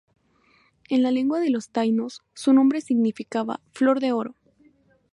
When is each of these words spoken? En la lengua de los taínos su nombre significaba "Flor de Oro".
En 0.89 1.03
la 1.03 1.11
lengua 1.11 1.39
de 1.39 1.51
los 1.51 1.69
taínos 1.69 2.23
su 2.33 2.53
nombre 2.53 2.81
significaba 2.81 3.61
"Flor 3.71 3.99
de 3.99 4.13
Oro". 4.13 4.35